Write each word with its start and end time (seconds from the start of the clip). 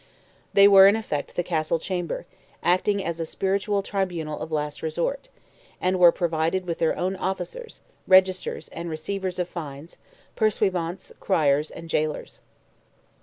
They 0.53 0.67
were, 0.67 0.87
in 0.87 0.95
effect, 0.95 1.35
the 1.35 1.43
Castle 1.43 1.77
Chamber, 1.77 2.25
acting 2.63 3.05
as 3.05 3.19
a 3.19 3.23
spiritual 3.27 3.83
tribunal 3.83 4.39
of 4.39 4.51
last 4.51 4.81
resort; 4.81 5.29
and 5.79 5.99
were 5.99 6.11
provided 6.11 6.65
with 6.65 6.79
their 6.79 6.97
own 6.97 7.15
officers, 7.15 7.81
Registers 8.07 8.67
and 8.69 8.89
Receivers 8.89 9.37
of 9.37 9.47
Fines, 9.47 9.97
Pursuivants, 10.35 11.11
Criers 11.19 11.69
and 11.69 11.87
Gaolers. 11.87 12.39